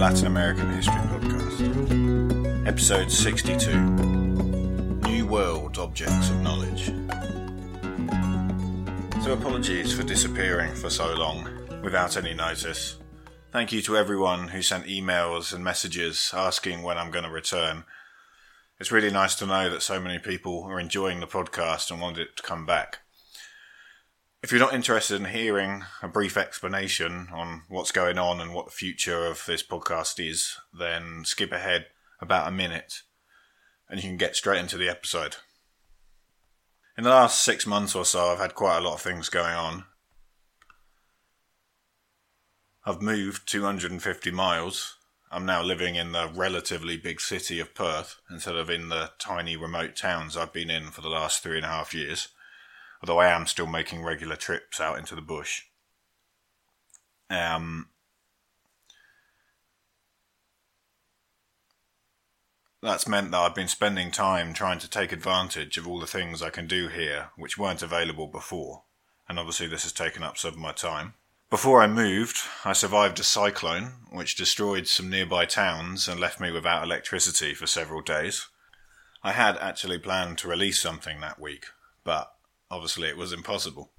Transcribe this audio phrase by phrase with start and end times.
[0.00, 3.78] Latin American History Podcast, episode 62
[5.06, 6.86] New World Objects of Knowledge.
[9.22, 11.50] So, apologies for disappearing for so long
[11.82, 12.96] without any notice.
[13.52, 17.84] Thank you to everyone who sent emails and messages asking when I'm going to return.
[18.78, 22.16] It's really nice to know that so many people are enjoying the podcast and want
[22.16, 23.00] it to come back.
[24.42, 28.64] If you're not interested in hearing a brief explanation on what's going on and what
[28.64, 31.88] the future of this podcast is, then skip ahead
[32.22, 33.02] about a minute
[33.90, 35.36] and you can get straight into the episode.
[36.96, 39.54] In the last six months or so, I've had quite a lot of things going
[39.54, 39.84] on.
[42.86, 44.96] I've moved 250 miles.
[45.30, 49.54] I'm now living in the relatively big city of Perth instead of in the tiny
[49.54, 52.28] remote towns I've been in for the last three and a half years
[53.00, 55.62] although I am still making regular trips out into the bush.
[57.28, 57.88] Um,
[62.82, 66.42] that's meant that I've been spending time trying to take advantage of all the things
[66.42, 68.82] I can do here which weren't available before,
[69.28, 71.14] and obviously this has taken up some of my time.
[71.50, 76.52] Before I moved, I survived a cyclone which destroyed some nearby towns and left me
[76.52, 78.46] without electricity for several days.
[79.24, 81.66] I had actually planned to release something that week,
[82.04, 82.32] but
[82.70, 83.92] obviously it was impossible.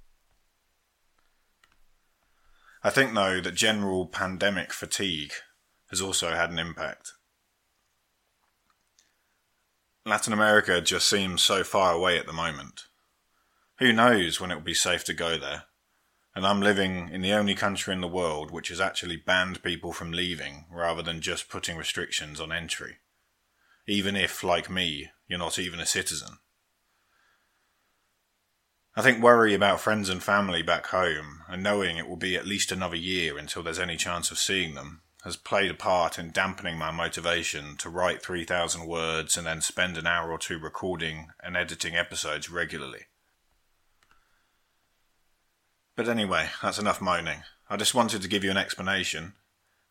[2.83, 5.33] I think, though, that general pandemic fatigue
[5.89, 7.13] has also had an impact.
[10.03, 12.85] Latin America just seems so far away at the moment.
[13.77, 15.65] Who knows when it will be safe to go there?
[16.33, 19.91] And I'm living in the only country in the world which has actually banned people
[19.91, 22.97] from leaving rather than just putting restrictions on entry.
[23.87, 26.37] Even if, like me, you're not even a citizen.
[28.93, 32.45] I think worry about friends and family back home, and knowing it will be at
[32.45, 36.31] least another year until there's any chance of seeing them, has played a part in
[36.31, 41.27] dampening my motivation to write 3,000 words and then spend an hour or two recording
[41.41, 43.05] and editing episodes regularly.
[45.95, 47.43] But anyway, that's enough moaning.
[47.69, 49.35] I just wanted to give you an explanation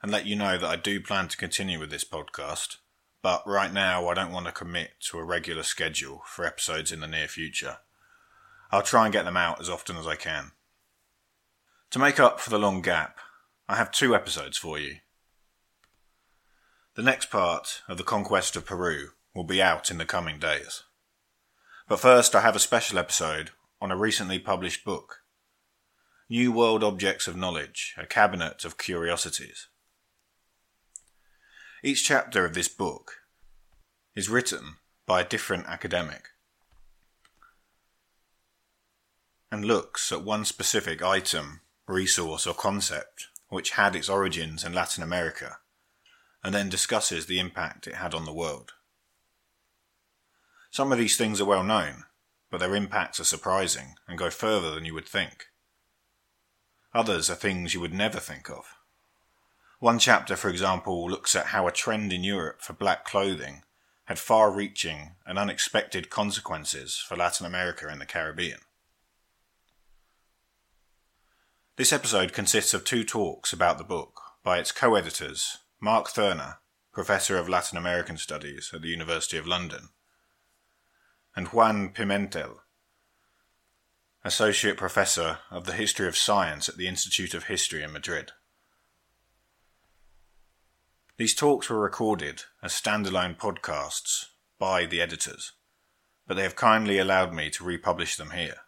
[0.03, 2.77] and let you know that I do plan to continue with this podcast,
[3.23, 7.01] but right now I don't want to commit to a regular schedule for episodes in
[7.01, 7.79] the near future.
[8.73, 10.53] I'll try and get them out as often as I can.
[11.91, 13.19] To make up for the long gap,
[13.69, 14.97] I have two episodes for you.
[16.95, 20.85] The next part of the conquest of Peru will be out in the coming days.
[21.89, 23.51] But first, I have a special episode
[23.81, 25.23] on a recently published book
[26.29, 29.67] New World Objects of Knowledge, a Cabinet of Curiosities.
[31.83, 33.17] Each chapter of this book
[34.15, 34.77] is written
[35.07, 36.29] by a different academic
[39.51, 45.03] and looks at one specific item, resource, or concept which had its origins in Latin
[45.03, 45.59] America,
[46.43, 48.73] and then discusses the impact it had on the world.
[50.71, 52.05] Some of these things are well known,
[52.49, 55.47] but their impacts are surprising and go further than you would think.
[56.95, 58.77] Others are things you would never think of.
[59.81, 63.63] One chapter, for example, looks at how a trend in Europe for black clothing
[64.05, 68.61] had far reaching and unexpected consequences for Latin America and the Caribbean.
[71.81, 76.59] This episode consists of two talks about the book by its co editors, Mark Thurner,
[76.93, 79.89] Professor of Latin American Studies at the University of London,
[81.35, 82.57] and Juan Pimentel,
[84.23, 88.33] Associate Professor of the History of Science at the Institute of History in Madrid.
[91.17, 94.27] These talks were recorded as standalone podcasts
[94.59, 95.53] by the editors,
[96.27, 98.59] but they have kindly allowed me to republish them here.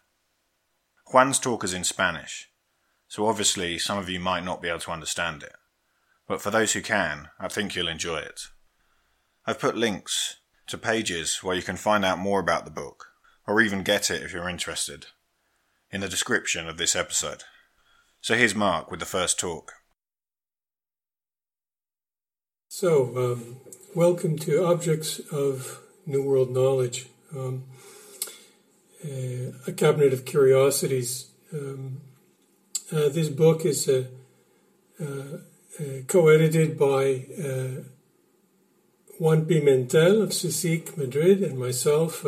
[1.11, 2.49] Juan's talk is in Spanish
[3.13, 5.53] so obviously, some of you might not be able to understand it.
[6.27, 8.47] But for those who can, I think you'll enjoy it.
[9.45, 13.09] I've put links to pages where you can find out more about the book,
[13.45, 15.05] or even get it if you're interested,
[15.91, 17.43] in the description of this episode.
[18.19, 19.73] So here's Mark with the first talk.
[22.67, 23.57] So, um,
[23.93, 27.65] welcome to Objects of New World Knowledge, um,
[29.05, 31.27] uh, a cabinet of curiosities.
[31.53, 32.01] Um,
[32.93, 34.05] uh, this book is uh,
[35.01, 35.05] uh,
[35.79, 37.25] uh co-edited by
[39.19, 42.23] Juan Pimentel of CSIC Madrid and myself,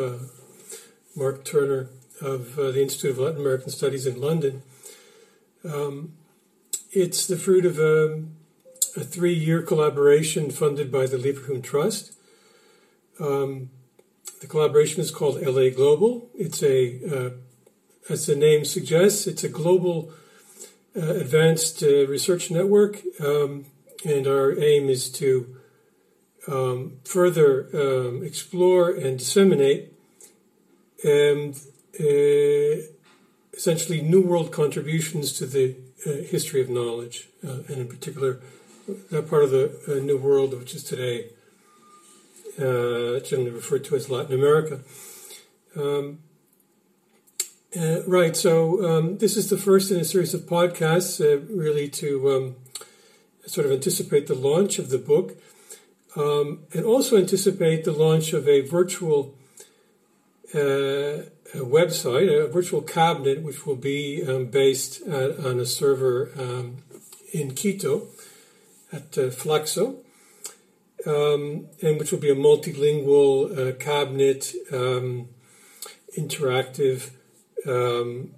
[1.15, 1.89] Mark Thurner
[2.21, 4.63] of the Institute of Latin American Studies in London.
[5.63, 6.13] Um,
[6.91, 8.23] it's the fruit of a,
[8.95, 12.13] a three year collaboration funded by the Leverhulme Trust.
[13.19, 13.69] Um,
[14.41, 16.29] the collaboration is called LA Global.
[16.33, 17.29] It's a, uh,
[18.09, 20.11] as the name suggests, it's a global
[20.95, 23.65] advanced uh, research network, um,
[24.05, 25.57] and our aim is to
[26.47, 29.93] um, further um, explore and disseminate
[31.03, 31.55] and,
[31.99, 32.81] uh,
[33.53, 35.75] essentially new world contributions to the
[36.05, 38.41] uh, history of knowledge, uh, and in particular,
[39.11, 41.29] that part of the uh, new world which is today
[42.59, 44.81] uh, generally referred to as Latin America.
[45.75, 46.19] Um,
[47.77, 51.89] uh, right, so um, this is the first in a series of podcasts, uh, really
[51.89, 52.55] to um,
[53.45, 55.35] sort of anticipate the launch of the book,
[56.15, 59.35] um, and also anticipate the launch of a virtual
[60.53, 66.77] a website, a virtual cabinet, which will be um, based at, on a server um,
[67.33, 68.07] in Quito
[68.91, 69.97] at uh, FLACSO,
[71.05, 74.53] um, and which will be a multilingual uh, cabinet,
[76.17, 77.11] interactive.
[77.65, 78.31] Um,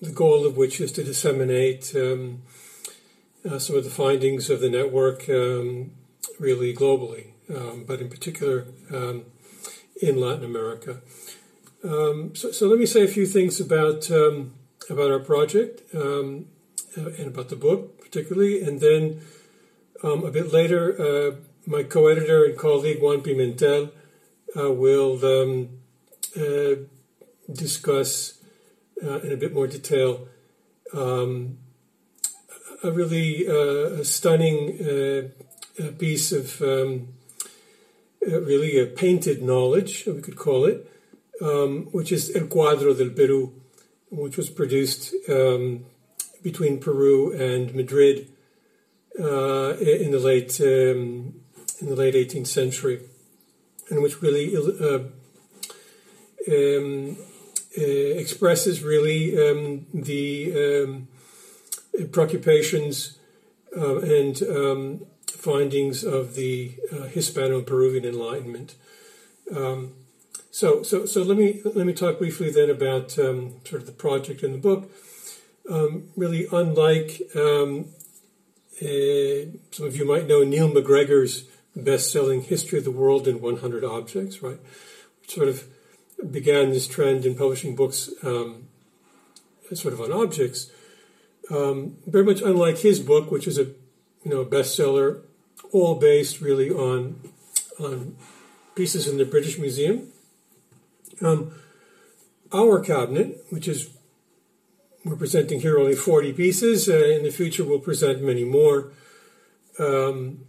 [0.00, 2.42] the goal of which is to disseminate um,
[3.48, 5.28] uh, some of the findings of the network
[6.38, 7.26] really globally,
[7.86, 8.66] but in particular
[10.00, 11.00] in Latin America.
[11.84, 14.54] Um, so, so, let me say a few things about um,
[14.88, 16.46] about our project um,
[16.96, 19.20] uh, and about the book, particularly, and then
[20.02, 21.36] um, a bit later, uh,
[21.66, 23.90] my co-editor and colleague Juan Pimentel
[24.56, 25.68] uh, will um,
[26.36, 26.80] uh,
[27.52, 28.40] discuss
[29.02, 30.28] uh, in a bit more detail
[30.92, 31.58] um,
[32.82, 35.32] a really uh, a stunning
[35.98, 36.60] piece of
[38.20, 40.90] really a painted knowledge, we could call it
[41.40, 43.52] um, which is El Cuadro del Perú,
[44.10, 45.84] which was produced um,
[46.42, 48.28] between Peru and Madrid
[49.18, 51.34] uh, in the late um,
[51.80, 53.00] in the late 18th century,
[53.90, 55.10] and which really uh, um,
[56.46, 57.33] uh,
[57.76, 61.08] expresses really um, the um,
[62.12, 63.18] preoccupations
[63.76, 64.42] uh, and
[65.44, 68.76] findings of the uh, Hispano-Peruvian Enlightenment.
[69.54, 69.92] Um,
[70.50, 73.92] so, so, so let me let me talk briefly then about um, sort of the
[73.92, 74.90] project in the book.
[75.68, 77.86] Um, really, unlike um,
[78.80, 81.44] uh, some of you might know Neil MacGregor's
[81.76, 84.60] best-selling "History of the World in 100 Objects," right?
[85.26, 85.64] Sort of
[86.30, 88.68] began this trend in publishing books, um,
[89.72, 90.70] sort of on objects.
[91.50, 95.22] Um, very much unlike his book, which is a you know bestseller,
[95.72, 97.20] all based really on
[97.78, 98.16] on
[98.74, 100.12] pieces in the British Museum
[101.20, 101.52] um,
[102.52, 103.90] our cabinet, which is
[105.04, 106.88] we're presenting here only 40 pieces.
[106.88, 108.92] Uh, in the future, we'll present many more.
[109.78, 110.46] Um,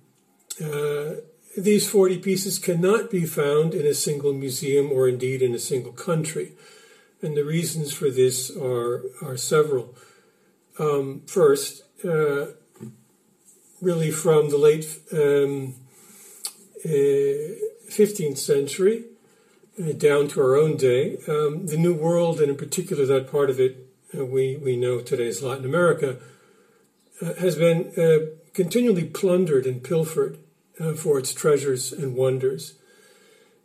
[0.64, 1.16] uh,
[1.58, 5.94] these 40 pieces cannot be found in a single museum or indeed in a single
[5.94, 6.52] country.
[7.22, 9.96] And the reasons for this are, are several.
[10.78, 12.48] Um, first, uh,
[13.82, 15.76] really from the late um,
[16.86, 19.06] 15th uh, century,
[19.80, 21.18] uh, down to our own day.
[21.28, 25.00] Um, the New World, and in particular that part of it uh, we, we know
[25.00, 26.18] today as Latin America,
[27.22, 30.38] uh, has been uh, continually plundered and pilfered
[30.96, 32.76] for its treasures and wonders.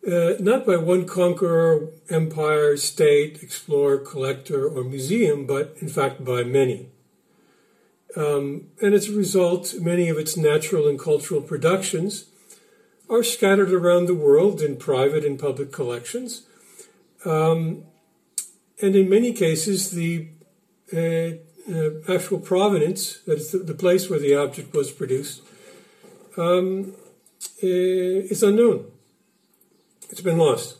[0.07, 6.43] Uh, not by one conqueror, empire, state, explorer, collector, or museum, but in fact by
[6.43, 6.89] many.
[8.17, 12.25] Um, and as a result, many of its natural and cultural productions
[13.11, 16.43] are scattered around the world in private and public collections.
[17.25, 17.85] Um,
[18.81, 20.29] and in many cases, the
[20.93, 21.37] uh,
[21.71, 25.43] uh, actual provenance, that is the, the, place where the object was produced,
[26.41, 26.95] um,
[27.63, 28.87] uh, is unknown.
[30.09, 30.79] It's been lost.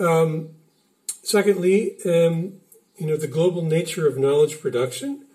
[0.00, 0.50] Um,
[1.22, 2.54] secondly, um,
[2.96, 5.26] you know, the global nature of knowledge production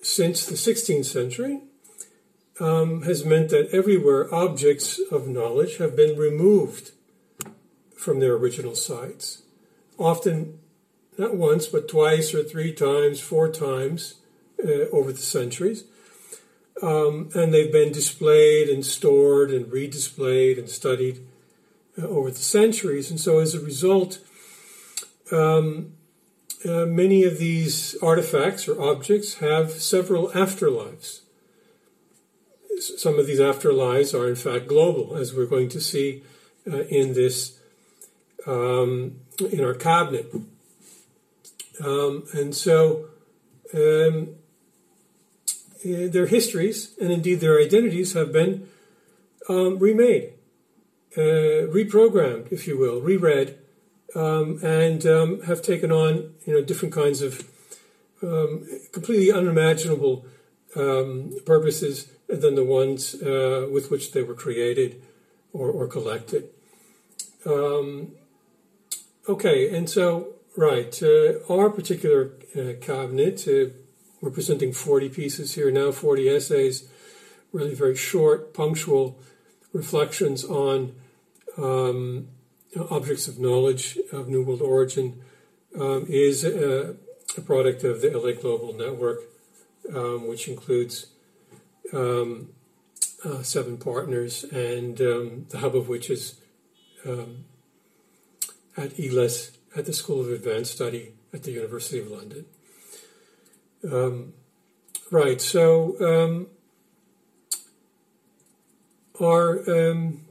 [0.00, 1.60] since the 16th century
[2.60, 6.92] um, has meant that everywhere objects of knowledge have been removed
[7.96, 9.42] from their original sites.
[9.98, 10.58] Often,
[11.16, 14.14] not once, but twice or three times, four times
[14.64, 15.84] uh, over the centuries.
[16.80, 21.26] Um, and they've been displayed and stored and redisplayed and studied
[21.98, 23.10] uh, over the centuries.
[23.10, 24.18] And so, as a result,
[25.32, 25.94] um,
[26.64, 31.20] uh, many of these artifacts or objects have several afterlives.
[32.78, 36.22] Some of these afterlives are, in fact, global, as we're going to see
[36.70, 37.58] uh, in this
[38.46, 39.20] um,
[39.50, 40.32] in our cabinet.
[41.84, 43.06] Um, and so,
[43.74, 44.36] um,
[45.84, 48.68] their histories and indeed their identities have been
[49.48, 50.34] um, remade,
[51.16, 53.58] uh, reprogrammed, if you will, reread,
[54.14, 57.48] um, and um, have taken on you know different kinds of
[58.22, 60.26] um, completely unimaginable
[60.76, 65.02] um, purposes than the ones uh, with which they were created
[65.52, 66.50] or, or collected.
[67.46, 68.12] Um,
[69.28, 73.70] okay, and so right, uh, our particular uh, cabinet uh,
[74.20, 76.88] we're presenting 40 pieces here now, 40 essays,
[77.52, 79.18] really very short, punctual
[79.72, 80.94] reflections on
[81.56, 82.28] um,
[82.90, 85.22] objects of knowledge of New World origin,
[85.78, 86.96] um, is a,
[87.36, 89.20] a, product of the LA Global Network,
[89.94, 91.06] um, which includes
[91.92, 92.48] um,
[93.24, 96.40] uh, seven partners, and um, the hub of which is
[97.06, 97.44] um,
[98.76, 102.46] at ILAS at the School of Advanced Study at the University of London.
[103.84, 104.32] Um,
[105.10, 105.40] right.
[105.40, 106.46] So um,
[109.20, 110.24] our um,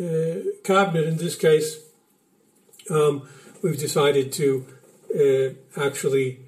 [0.00, 1.78] uh, cabinet, in this case,
[2.90, 3.28] um,
[3.62, 4.66] we've decided to
[5.14, 6.40] uh, actually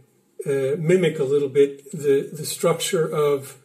[0.47, 3.59] uh, mimic a little bit the the structure of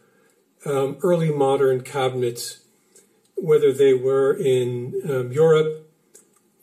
[0.65, 2.59] um, early modern cabinets,
[3.35, 5.89] whether they were in um, Europe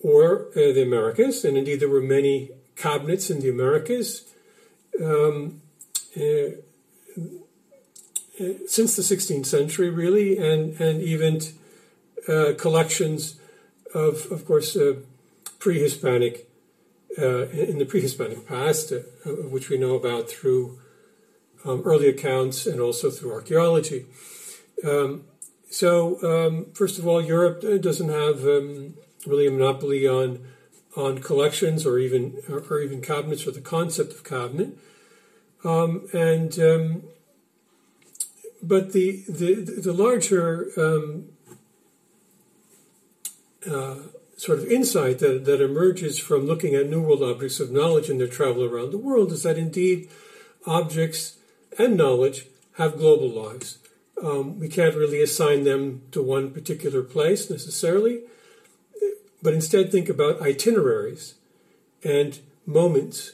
[0.00, 4.22] or uh, the Americas, and indeed there were many cabinets in the Americas
[5.02, 5.60] um,
[6.16, 6.22] uh,
[8.38, 11.40] uh, since the 16th century, really, and and even
[12.28, 13.38] uh, collections
[13.94, 14.96] of, of course, uh,
[15.58, 16.48] pre-Hispanic
[17.18, 20.78] uh, in the pre-Hispanic past, uh, which we know about through
[21.64, 24.04] um, early accounts and also through archaeology.
[24.84, 25.24] Um,
[25.70, 28.94] so, um, first of all, Europe doesn't have um,
[29.26, 30.46] really a monopoly on
[30.96, 34.76] on collections or even or even cabinets or the concept of cabinet.
[35.64, 37.02] Um, and um,
[38.62, 41.28] but the the the larger um,
[43.70, 43.96] uh,
[44.36, 48.20] sort of insight that, that emerges from looking at New World objects of knowledge and
[48.20, 50.08] their travel around the world is that indeed
[50.66, 51.38] objects
[51.78, 53.78] and knowledge have global lives.
[54.22, 58.22] Um, we can't really assign them to one particular place necessarily,
[59.42, 61.34] but instead think about itineraries
[62.02, 63.32] and moments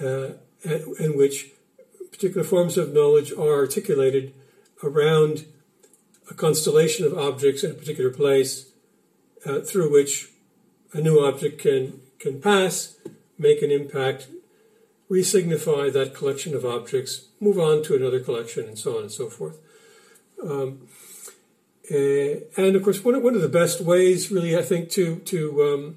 [0.00, 0.30] uh,
[0.64, 1.50] in which
[2.10, 4.34] particular forms of knowledge are articulated
[4.82, 5.46] around
[6.30, 8.70] a constellation of objects in a particular place
[9.46, 10.28] uh, through which
[10.92, 12.96] a new object can, can pass,
[13.38, 14.28] make an impact,
[15.10, 19.28] resignify that collection of objects, move on to another collection, and so on and so
[19.28, 19.58] forth.
[20.42, 20.88] Um,
[21.90, 25.16] uh, and of course, one of, one of the best ways, really, I think, to
[25.16, 25.96] to um,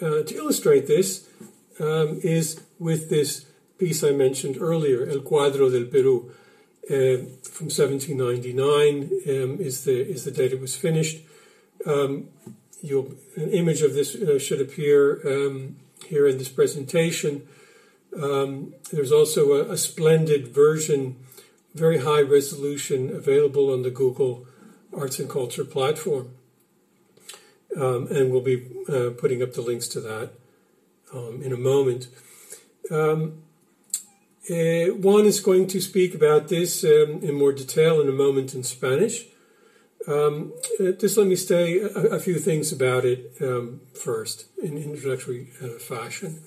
[0.00, 1.28] uh, to illustrate this
[1.80, 3.46] um, is with this
[3.78, 6.30] piece I mentioned earlier, El Cuadro del Perú,
[6.90, 11.18] uh, from 1799 um, is the is the date it was finished.
[11.86, 12.28] Um,
[12.82, 15.76] an image of this uh, should appear um,
[16.06, 17.46] here in this presentation.
[18.16, 21.16] Um, there's also a, a, splendid version,
[21.78, 24.46] very high resolution, available on the Google
[24.92, 26.30] Arts and Culture platform.
[27.76, 30.30] Um, and we'll be uh, putting up the links to that
[31.12, 32.08] um, in a moment.
[32.90, 33.42] Um,
[34.50, 38.54] uh, Juan is going to speak about this um, in more detail in a moment
[38.54, 39.26] in Spanish.
[40.06, 44.78] Um, uh, just let me say a, a few things about it um, first in
[44.78, 46.40] introductory uh, fashion.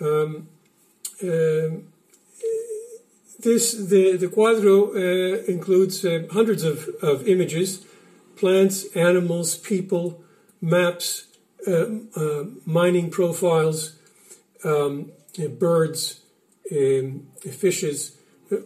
[0.00, 0.48] Um,
[1.22, 1.84] um,
[3.44, 7.84] this the the cuadro uh, includes uh, hundreds of, of images,
[8.36, 10.22] plants, animals, people,
[10.60, 11.26] maps,
[11.68, 11.86] uh,
[12.16, 13.96] uh, mining profiles,
[14.64, 15.12] um,
[15.58, 16.20] birds,
[16.72, 18.16] um, fishes,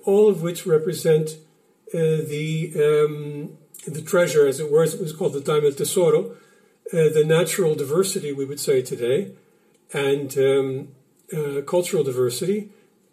[0.05, 1.31] all of which represent
[1.93, 6.33] uh, the um, the treasure, as it were, it was called the Daimel Tesoro,
[6.93, 9.33] uh, the natural diversity, we would say today,
[9.93, 10.89] and um,
[11.65, 12.71] cultural diversity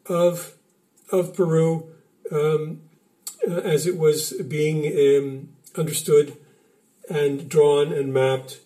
[0.07, 0.54] of
[1.11, 1.87] of Peru
[2.31, 2.81] um,
[3.47, 6.37] uh, as it was being um, understood
[7.09, 8.59] and drawn and mapped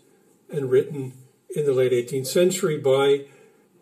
[0.51, 1.13] and written
[1.55, 3.25] in the late 18th century by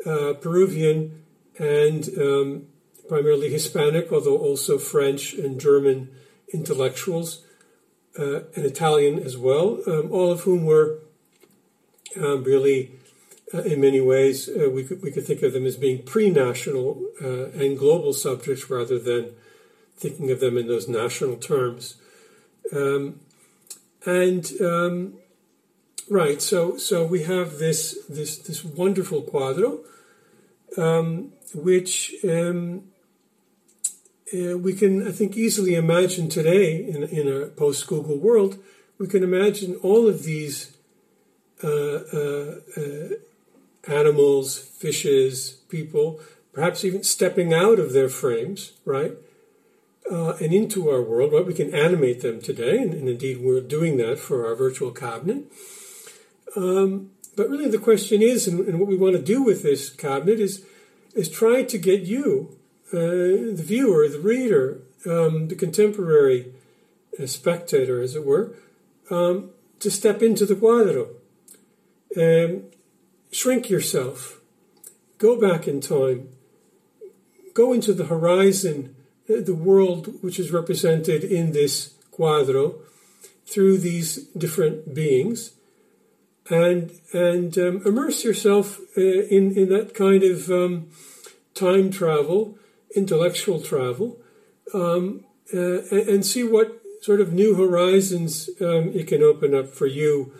[0.06, 1.24] uh, Peruvian
[1.60, 2.68] and um,
[3.08, 6.10] primarily Hispanic, although also French and German
[6.54, 7.44] intellectuals,
[8.18, 11.00] uh, and Italian as well, um, all of whom were
[12.16, 12.92] um, really,
[13.54, 16.30] uh, in many ways, uh, we, could, we could think of them as being pre
[16.30, 19.32] national uh, and global subjects rather than
[19.96, 21.96] thinking of them in those national terms.
[22.74, 23.22] Um,
[24.06, 25.14] and um,
[26.10, 29.80] right, so so we have this this this wonderful cuadro,
[30.78, 32.84] um, which um,
[34.34, 38.60] uh, we can I think easily imagine today in in a post Google world.
[38.98, 40.78] We can imagine all of these
[41.64, 43.10] uh, uh, uh,
[43.88, 46.20] animals, fishes, people,
[46.54, 49.14] perhaps even stepping out of their frames, right?
[50.12, 51.46] uh, and into our world, right?
[51.46, 55.52] We can animate them today, and, and indeed we're doing that for our virtual cabinet.
[56.56, 59.90] Um, but really, the question is, and, and, what we want to do with this
[59.90, 60.66] cabinet is,
[61.14, 62.58] is try to get you,
[62.94, 66.54] uh, the viewer, the reader, um, the contemporary
[67.22, 68.56] uh, spectator, as it were,
[69.12, 71.10] um, to step into the cuadro.
[72.18, 72.64] Um,
[73.38, 74.40] shrink yourself.
[75.18, 76.30] Go back in time.
[77.54, 78.96] Go into the horizon
[79.28, 82.76] the world which is represented in this cuadro
[83.46, 84.10] through these
[84.44, 85.52] different beings
[86.50, 90.88] and and um, immerse yourself uh, in in that kind of um,
[91.54, 92.58] time travel,
[92.96, 94.18] intellectual travel,
[94.74, 99.68] um, uh, and, and, see what sort of new horizons um, it can open up
[99.70, 100.32] for you.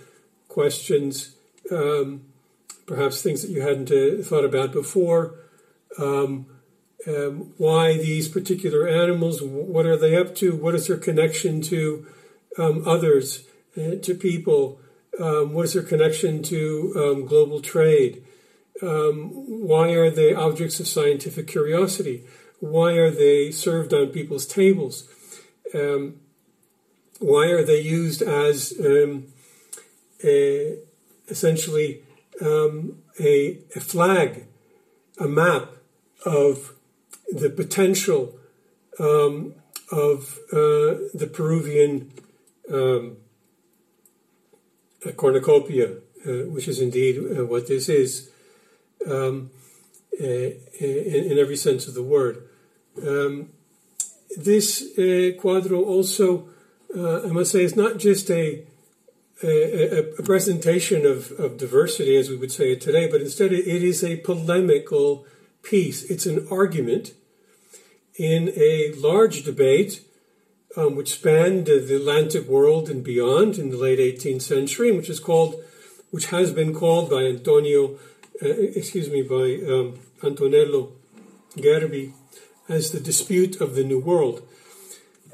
[0.48, 1.36] Questions,
[1.72, 2.22] um,
[2.88, 5.36] perhaps things that you hadn't uh, thought about before.
[6.00, 6.48] Um,
[7.06, 12.08] um, why these particular animals, what are they up to, what is their connection to
[12.58, 13.44] um, others,
[13.78, 14.80] uh, to people,
[15.20, 18.24] um, what is their connection to um, global trade,
[18.82, 19.30] um,
[19.68, 22.24] why are they objects of scientific curiosity,
[22.60, 25.08] why are they served on people's tables,
[27.20, 28.74] why are they used as
[31.30, 32.02] essentially
[32.42, 34.46] a, a flag,
[35.20, 35.70] a map
[36.26, 36.74] of
[37.30, 38.38] the potential
[39.00, 39.54] um,
[39.92, 42.12] of uh, the Peruvian
[42.72, 43.18] um,
[45.16, 45.92] cornucopia,
[46.26, 48.32] uh, which is indeed uh, what this is
[49.06, 49.52] um,
[50.20, 52.44] uh, in, in, every sense of the word.
[53.06, 53.50] Um,
[54.36, 56.50] this uh, cuadro also,
[56.96, 58.64] uh, I must say, is not just a
[59.44, 63.84] a, a, presentation of, of diversity, as we would say it today, but instead it
[63.84, 65.26] is a polemical
[65.62, 66.04] piece.
[66.04, 67.14] It's an argument
[68.16, 70.02] in a large debate
[70.76, 75.20] um, which spanned the Atlantic world and beyond in the late 18th century, which is
[75.20, 75.56] called,
[76.12, 77.96] which has been called by Antonio,
[78.42, 80.92] uh, excuse me, by um, Antonello
[81.56, 82.14] Gerbi
[82.70, 84.42] as the dispute of the New World.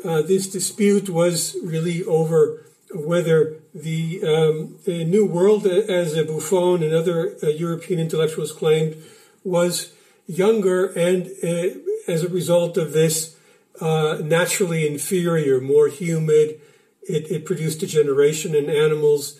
[0.04, 7.36] Uh, this dispute was really over whether the, um, New World, as Buffon and other
[7.42, 8.98] uh, European intellectuals claimed,
[9.44, 9.94] was
[10.28, 13.36] younger and uh, as a result of this
[13.82, 16.60] uh, naturally inferior, more humid.
[17.06, 19.38] It, it, produced degeneration in animals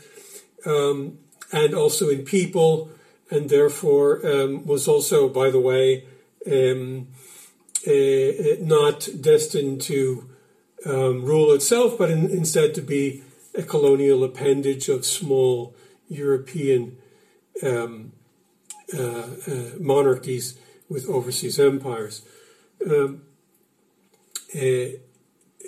[0.66, 1.18] um,
[1.54, 2.90] and also in people,
[3.32, 6.06] and therefore um, was also, by the way,
[6.46, 7.08] um,
[7.88, 10.30] uh, not destined to
[10.86, 13.24] um, rule itself, but in, instead to be
[13.56, 15.76] a colonial appendage of small
[16.10, 16.98] European
[17.62, 18.12] um,
[18.98, 20.58] uh, uh, monarchies
[20.90, 22.22] with overseas empires.
[22.86, 23.24] Um,
[24.56, 25.00] uh,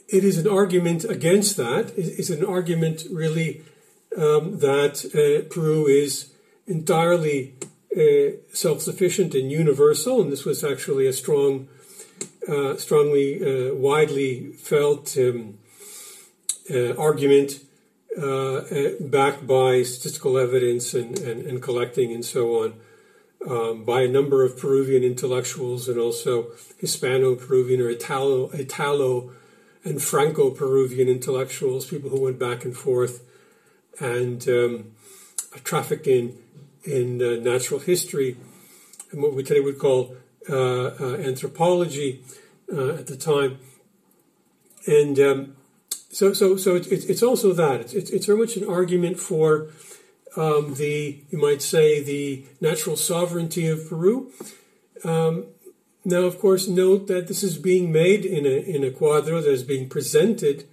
[0.08, 1.94] it is an argument against that.
[1.98, 3.64] It's an argument really
[4.16, 6.32] um, that uh, Peru is
[6.68, 7.56] entirely
[7.98, 11.68] uh, self-sufficient and universal, and this was actually a strong,
[12.48, 15.58] uh, strongly, widely felt um,
[16.98, 17.62] argument
[18.16, 22.74] backed by statistical evidence and, and, and collecting and so on
[23.48, 26.48] um, by a number of Peruvian intellectuals and also
[26.80, 29.32] Hispano-Peruvian or Italo, Italo
[29.84, 33.24] and Franco-Peruvian intellectuals, people who went back and forth
[34.00, 34.92] and um,
[35.64, 36.38] trafficked in
[36.84, 38.38] in uh, natural history
[39.12, 40.16] and what we today would call
[40.50, 42.24] uh, uh, anthropology
[42.72, 43.58] uh, at the time.
[44.86, 45.56] And um,
[46.16, 49.68] so, so, so it's, it's also that it's, it's very much an argument for
[50.38, 54.32] um, the, you might say, the natural sovereignty of Peru.
[55.04, 55.48] Um,
[56.06, 59.52] now, of course, note that this is being made in a, in a cuadro that
[59.52, 60.66] is being presented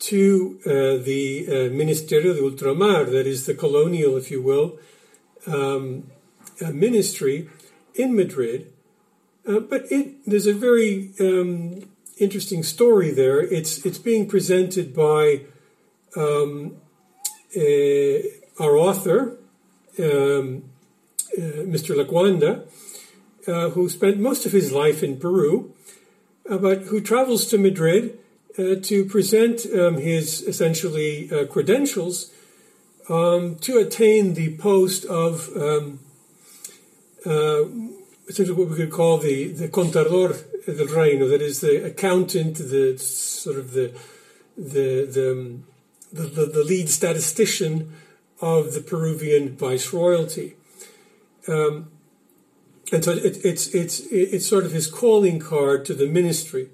[0.00, 0.70] to uh,
[1.04, 4.80] the uh, Ministerio de Ultramar, that is the colonial, if you will,
[5.46, 6.10] um,
[6.60, 7.48] uh, ministry
[7.94, 8.72] in Madrid.
[9.46, 13.40] Uh, but it, there's a very um, interesting story there.
[13.40, 15.42] It's it's being presented by
[16.16, 16.76] um,
[17.56, 18.18] uh,
[18.60, 19.38] our author,
[19.98, 20.64] um,
[21.36, 21.94] uh, Mr.
[21.96, 22.66] Lecuanda,
[23.48, 25.74] uh, who spent most of his life in Peru,
[26.48, 28.18] uh, but who travels to Madrid
[28.58, 32.30] uh, to present um, his essentially uh, credentials
[33.08, 35.50] um, to attain the post of
[38.24, 42.56] um, essentially what we could call the, the contador del reino, that is the accountant,
[42.56, 43.92] the sort of the
[44.56, 45.64] the the, um,
[46.12, 47.92] the, the, the lead statistician
[48.40, 50.54] of the Peruvian viceroyalty.
[51.48, 51.90] Um,
[52.92, 56.68] and so it, it's it's it's sort of his calling card to the ministry,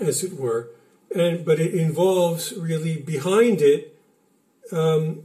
[0.00, 0.70] as it were,
[1.14, 3.96] and but it involves really behind it
[4.72, 5.24] um,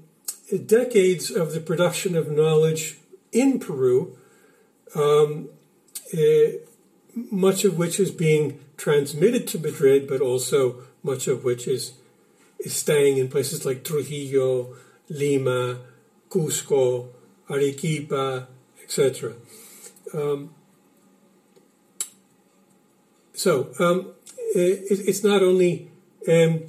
[0.65, 2.97] decades of the production of knowledge
[3.31, 4.17] in Peru,
[4.95, 5.49] um,
[6.13, 6.19] uh,
[7.31, 11.93] much of which is being transmitted to Madrid, but also much of which is
[12.59, 14.75] is staying in places like Trujillo,
[15.09, 15.79] Lima,
[16.29, 17.07] Cusco,
[17.49, 18.47] Arequipa,
[18.83, 19.33] etc.
[20.13, 20.53] Um,
[23.33, 24.11] so um,
[24.55, 25.89] it, it's not only
[26.27, 26.63] um,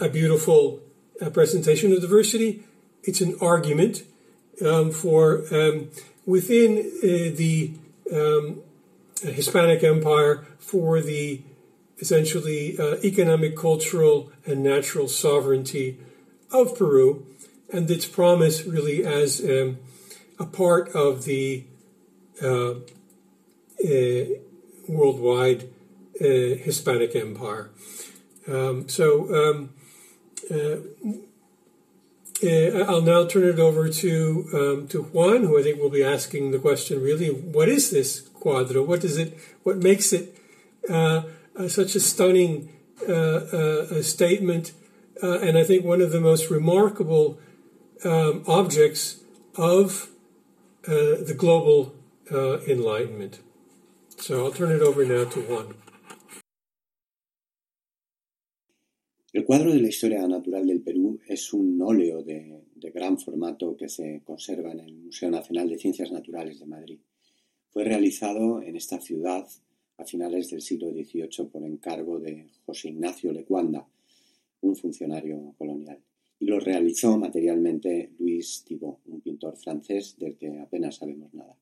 [0.00, 0.80] a beautiful
[1.20, 2.64] uh, presentation of diversity,
[3.02, 4.13] it's an argument um,
[4.92, 5.88] for um,
[6.26, 7.72] within uh, the
[8.12, 8.62] um,
[9.22, 11.42] Hispanic Empire for the
[11.98, 15.98] essentially uh, economic, cultural, and natural sovereignty
[16.50, 17.26] of Peru,
[17.72, 19.78] and its promise really as um,
[20.38, 21.64] a part of the
[22.42, 22.74] uh,
[23.84, 24.24] uh,
[24.88, 25.64] worldwide
[26.20, 26.24] uh,
[26.66, 27.70] Hispanic Empire.
[28.46, 29.70] Um, so um,
[32.42, 35.90] uh, uh, I'll now turn it over to um, to Juan, who I think will
[35.90, 38.84] be asking the question: Really, what is this cuadro?
[38.86, 39.38] What does it?
[39.62, 40.36] What makes it
[40.90, 41.22] uh,
[41.56, 42.70] uh, such a stunning
[43.08, 44.72] uh, statement?
[45.22, 47.38] and I think one of the most remarkable
[48.04, 49.20] um, objects
[49.56, 50.10] of
[50.82, 51.94] the global
[52.30, 53.38] enlightenment.
[54.18, 55.74] So I'll turn it over now to Juan.
[59.34, 62.62] El cuadro de la historia natural del Perú es un óleo de,
[62.94, 67.00] gran formato que se conserva en el Museo Nacional de Ciencias Naturales de Madrid.
[67.68, 69.44] Fue realizado en esta ciudad
[69.98, 73.88] a finales del siglo XVIII por encargo de José Ignacio Lecuanda,
[74.60, 75.98] un funcionario colonial.
[76.38, 81.58] Y lo realizó materialmente Luis Thibault, un pintor francés del que apenas sabemos nada.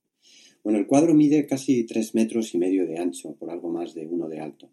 [0.62, 4.06] Bueno, el cuadro mide casi tres metros y medio de ancho por algo más de
[4.06, 4.68] uno de alto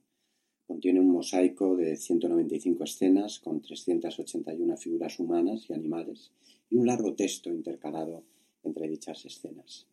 [0.69, 6.31] Contiene un mosaico de 195 escenas con 381 figuras humanas y animales
[6.69, 8.23] y un largo texto intercalado
[8.63, 9.87] entre dichas escenas.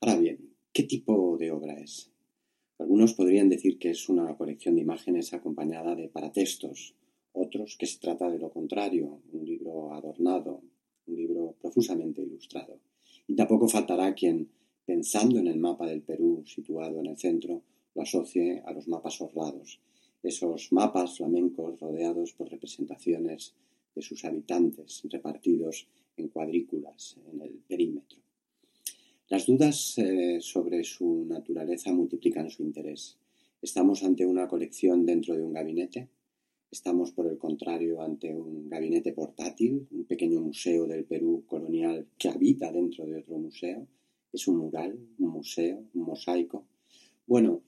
[0.00, 2.10] Ahora bien, ¿qué tipo de obra es?
[2.78, 6.94] Algunos podrían decir que es una colección de imágenes acompañada de paratextos,
[7.34, 10.62] otros que se trata de lo contrario, un libro adornado,
[11.06, 12.80] un libro profusamente ilustrado.
[13.26, 14.48] Y tampoco faltará quien,
[14.86, 17.60] pensando en el mapa del Perú situado en el centro,
[17.94, 19.80] lo asocie a los mapas orlados,
[20.22, 23.54] esos mapas flamencos rodeados por representaciones
[23.94, 28.18] de sus habitantes repartidos en cuadrículas en el perímetro.
[29.28, 33.18] Las dudas eh, sobre su naturaleza multiplican su interés.
[33.60, 36.08] ¿Estamos ante una colección dentro de un gabinete?
[36.70, 42.28] ¿Estamos, por el contrario, ante un gabinete portátil, un pequeño museo del Perú colonial que
[42.28, 43.86] habita dentro de otro museo?
[44.32, 46.64] ¿Es un mural, un museo, un mosaico?
[47.26, 47.62] Bueno,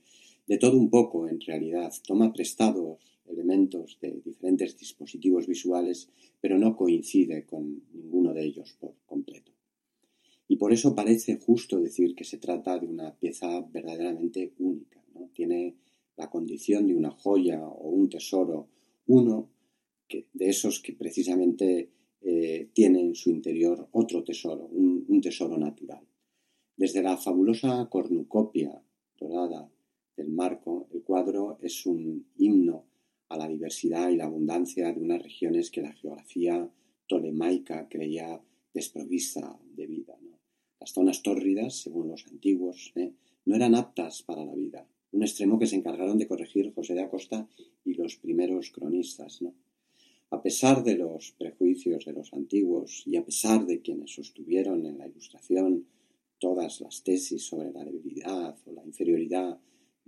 [0.50, 1.92] de todo un poco en realidad.
[2.04, 6.08] Toma prestados elementos de diferentes dispositivos visuales,
[6.40, 9.52] pero no coincide con ninguno de ellos por completo.
[10.48, 15.00] Y por eso parece justo decir que se trata de una pieza verdaderamente única.
[15.32, 15.76] Tiene
[16.16, 18.66] la condición de una joya o un tesoro,
[19.06, 19.50] uno
[20.08, 21.90] de esos que precisamente
[22.22, 26.04] eh, tiene en su interior otro tesoro, un tesoro natural.
[26.76, 28.82] Desde la fabulosa cornucopia
[29.16, 29.70] dorada
[30.20, 32.84] el marco, el cuadro es un himno
[33.28, 36.68] a la diversidad y la abundancia de unas regiones que la geografía
[37.06, 38.40] tolemaica creía
[38.72, 40.16] desprovista de vida.
[40.80, 43.12] Las zonas tórridas, según los antiguos, ¿eh?
[43.44, 47.02] no eran aptas para la vida, un extremo que se encargaron de corregir José de
[47.02, 47.48] Acosta
[47.84, 49.40] y los primeros cronistas.
[50.30, 54.98] A pesar de los prejuicios de los antiguos y a pesar de quienes sostuvieron en
[54.98, 55.86] la ilustración
[56.38, 59.58] todas las tesis sobre la debilidad o la inferioridad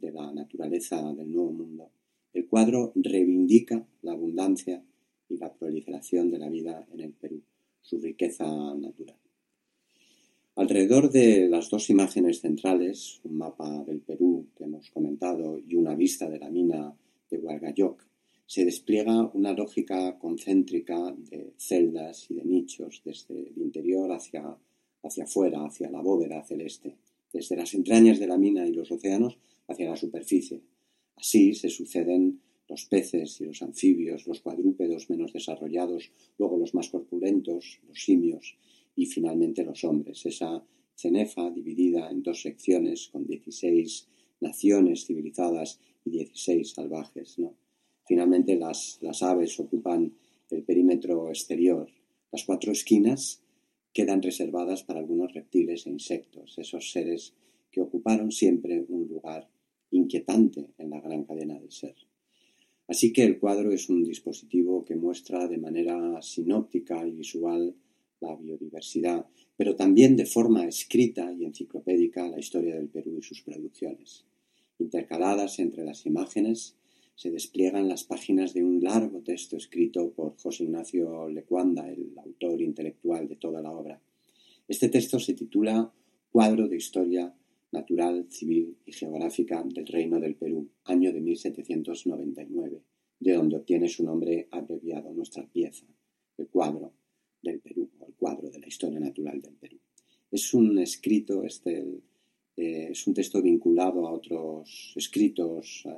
[0.03, 1.91] de la naturaleza del nuevo mundo.
[2.35, 4.83] El cuadro reivindica la abundancia
[5.29, 7.41] y la proliferación de la vida en el Perú,
[7.81, 9.17] su riqueza natural.
[10.57, 15.95] Alrededor de las dos imágenes centrales, un mapa del Perú que hemos comentado y una
[15.95, 16.95] vista de la mina
[17.31, 18.05] de Hualgayoc,
[18.45, 24.55] se despliega una lógica concéntrica de celdas y de nichos desde el interior hacia,
[25.03, 26.97] hacia afuera, hacia la bóveda celeste,
[27.33, 29.39] desde las entrañas de la mina y los océanos
[29.73, 30.63] hacia la superficie.
[31.17, 36.89] Así se suceden los peces y los anfibios, los cuadrúpedos menos desarrollados, luego los más
[36.89, 38.57] corpulentos, los simios
[38.97, 40.25] y finalmente los hombres.
[40.25, 44.09] Esa cenefa dividida en dos secciones con 16
[44.41, 47.37] naciones civilizadas y 16 salvajes.
[48.07, 50.15] Finalmente las, las aves ocupan
[50.51, 51.89] el perímetro exterior.
[52.31, 53.43] Las cuatro esquinas
[53.93, 57.35] quedan reservadas para algunos reptiles e insectos, esos seres
[57.71, 59.49] que ocuparon siempre un lugar
[59.93, 61.95] inquietante en la gran cadena del ser.
[62.89, 67.75] Así que el cuadro es un dispositivo que muestra de manera sinóptica y visual
[68.21, 69.27] la biodiversidad,
[69.57, 74.25] pero también de forma escrita y enciclopédica la historia del Perú y sus producciones.
[74.79, 76.77] Intercaladas entre las imágenes
[77.15, 82.61] se despliegan las páginas de un largo texto escrito por José Ignacio Lecuanda, el autor
[82.63, 84.01] intelectual de toda la obra.
[84.67, 85.93] Este texto se titula
[86.31, 87.35] Cuadro de Historia
[87.73, 92.83] Natural, Civil y Geográfica del Reino del Perú, año de 1799,
[93.19, 95.87] de donde obtiene su nombre abreviado nuestra pieza,
[96.37, 96.93] el cuadro
[97.43, 99.79] del Perú, o el cuadro de la historia natural del Perú.
[100.31, 101.79] Es un escrito, este,
[102.57, 105.95] eh, es un texto vinculado a otros escritos eh,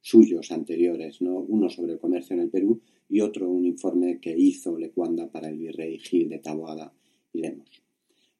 [0.00, 1.38] suyos anteriores, ¿no?
[1.38, 5.48] uno sobre el comercio en el Perú y otro un informe que hizo Lecuanda para
[5.48, 6.92] el virrey Gil de Taboada
[7.32, 7.82] y Lemos.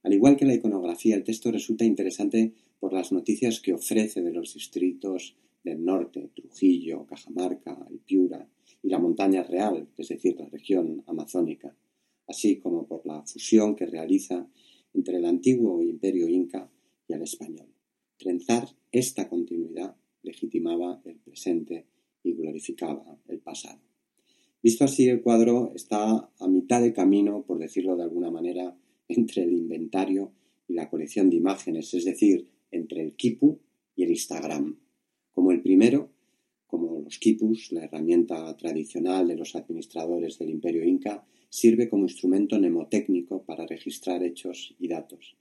[0.02, 2.52] Al igual que la iconografía, el texto resulta interesante
[2.84, 8.46] por las noticias que ofrece de los distritos del norte, Trujillo, Cajamarca, el Piura
[8.82, 11.74] y la montaña real, es decir, la región amazónica,
[12.26, 14.46] así como por la fusión que realiza
[14.92, 16.70] entre el antiguo imperio inca
[17.08, 17.68] y el español.
[18.18, 21.86] Trenzar esta continuidad legitimaba el presente
[22.22, 23.80] y glorificaba el pasado.
[24.62, 28.76] Visto así, el cuadro está a mitad de camino, por decirlo de alguna manera,
[29.08, 30.32] entre el inventario
[30.68, 33.58] y la colección de imágenes, es decir, entre el Kipu
[33.96, 34.78] y el Instagram.
[35.32, 36.10] Como el primero,
[36.66, 42.58] como los Kipus, la herramienta tradicional de los administradores del imperio inca, sirve como instrumento
[42.58, 45.36] mnemotécnico para registrar hechos y datos.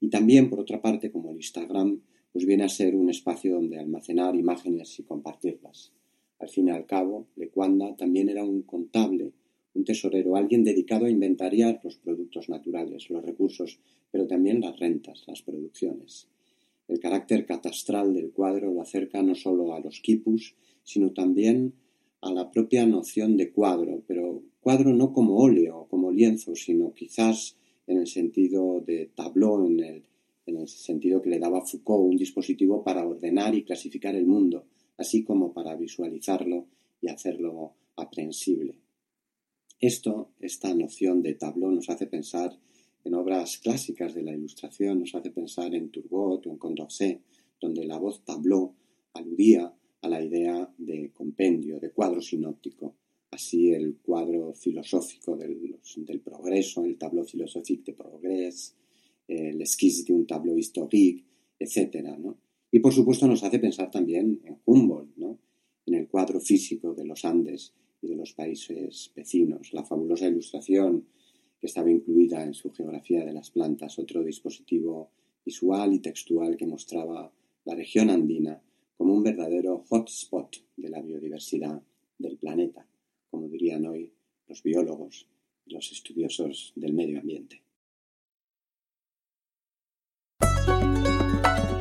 [0.00, 2.00] Y también, por otra parte, como el Instagram,
[2.32, 5.92] pues viene a ser un espacio donde almacenar imágenes y compartirlas.
[6.38, 9.32] Al fin y al cabo, Lecuanda también era un contable,
[9.74, 13.78] un tesorero, alguien dedicado a inventariar los productos naturales, los recursos,
[14.10, 16.28] pero también las rentas, las producciones.
[16.88, 21.74] El carácter catastral del cuadro lo acerca no solo a los quipus, sino también
[22.22, 26.92] a la propia noción de cuadro, pero cuadro no como óleo o como lienzo, sino
[26.94, 30.04] quizás en el sentido de el
[30.46, 34.64] en el sentido que le daba Foucault, un dispositivo para ordenar y clasificar el mundo,
[34.96, 36.66] así como para visualizarlo
[37.02, 38.76] y hacerlo aprehensible.
[39.78, 42.58] Esto, esta noción de tableau, nos hace pensar
[43.08, 47.22] en obras clásicas de la Ilustración, nos hace pensar en Turgot o en Condorcet,
[47.58, 48.74] donde la voz tableau
[49.14, 52.94] aludía a la idea de compendio, de cuadro sinóptico.
[53.30, 58.76] Así el cuadro filosófico del, progreso, el tableau philosophique de progrès,
[59.26, 61.24] el esquís de un tableau historique,
[61.58, 62.14] etc.
[62.70, 65.38] Y por supuesto nos hace pensar también en Humboldt, ¿no?
[65.86, 71.06] en el cuadro físico de los Andes y de los países vecinos, la fabulosa ilustración
[71.60, 75.10] que estaba incluida en su geografía de las plantas, otro dispositivo
[75.44, 77.32] visual y textual que mostraba
[77.64, 78.62] la región andina
[78.96, 81.82] como un verdadero hotspot de la biodiversidad
[82.18, 82.86] del planeta,
[83.30, 84.12] como dirían hoy
[84.46, 85.28] los biólogos
[85.66, 87.62] y los estudiosos del medio ambiente.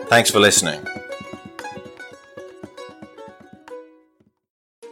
[0.05, 0.87] Thanks for listening.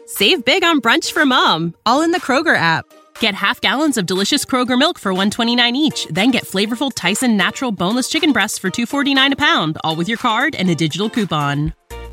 [0.06, 2.86] Save big on brunch for mom, all in the Kroger app.
[3.18, 7.72] Get half gallons of delicious Kroger milk for 129 each, then get flavorful Tyson natural
[7.72, 11.74] boneless chicken breasts for 249 a pound, all with your card and a digital coupon.